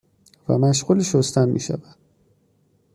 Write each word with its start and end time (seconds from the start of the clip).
و 0.49 0.57
مشغول 0.57 1.03
شستن 1.03 1.49
میشود 1.49 1.83